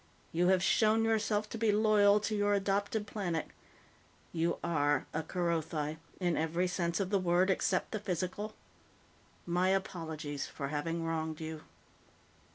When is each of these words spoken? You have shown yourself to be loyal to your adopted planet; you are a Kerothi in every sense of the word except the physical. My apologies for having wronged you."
You 0.31 0.47
have 0.47 0.63
shown 0.63 1.03
yourself 1.03 1.47
to 1.49 1.59
be 1.59 1.71
loyal 1.71 2.19
to 2.21 2.35
your 2.35 2.55
adopted 2.55 3.05
planet; 3.05 3.49
you 4.33 4.57
are 4.63 5.05
a 5.13 5.21
Kerothi 5.21 5.97
in 6.19 6.35
every 6.35 6.65
sense 6.67 6.99
of 6.99 7.11
the 7.11 7.19
word 7.19 7.51
except 7.51 7.91
the 7.91 7.99
physical. 7.99 8.55
My 9.45 9.69
apologies 9.69 10.47
for 10.47 10.69
having 10.69 11.05
wronged 11.05 11.39
you." 11.39 11.65